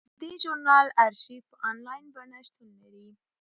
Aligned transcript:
د 0.03 0.03
دې 0.19 0.31
ژورنال 0.43 0.87
ارشیف 1.05 1.43
په 1.51 1.55
انلاین 1.69 2.05
بڼه 2.15 2.39
شتون 2.47 2.71
لري. 2.83 3.07